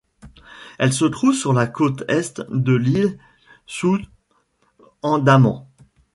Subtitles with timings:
[0.79, 3.19] Elle se trouve sur la côte est de l'île
[3.67, 4.01] South
[5.03, 5.67] Andaman.